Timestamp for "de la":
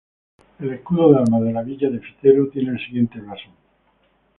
1.43-1.61